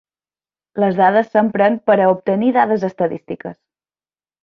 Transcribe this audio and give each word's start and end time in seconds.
Les 0.83 0.97
dades 1.01 1.29
s'empren 1.35 1.79
per 1.91 1.99
a 1.99 2.09
obtenir 2.17 2.53
dades 2.59 2.89
estadístiques. 2.91 3.57